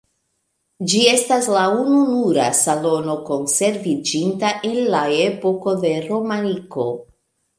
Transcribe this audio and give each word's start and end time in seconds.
Ĝi 0.91 1.01
estas 1.09 1.49
la 1.55 1.65
ununura 1.81 2.47
salono 2.61 3.17
konserviĝinta 3.29 4.51
el 4.69 4.79
la 4.97 5.03
epoko 5.29 5.75
de 5.87 5.93
romaniko. 6.09 6.89